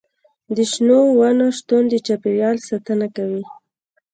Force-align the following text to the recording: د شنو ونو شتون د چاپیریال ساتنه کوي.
د 0.55 0.57
شنو 0.71 0.99
ونو 1.19 1.47
شتون 1.57 1.83
د 1.89 1.93
چاپیریال 2.05 2.57
ساتنه 2.67 3.07
کوي. 3.15 3.43